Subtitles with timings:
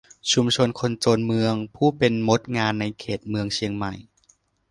[0.31, 3.93] ชุมชนคนจนเมืองผู้เป็นมดงานในเขตเมืองเชียงใหม่